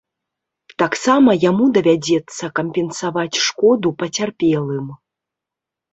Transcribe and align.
Таксама 0.83 1.35
яму 1.49 1.67
давядзецца 1.75 2.45
кампенсаваць 2.61 3.41
шкоду 3.49 3.87
пацярпелым. 4.03 4.87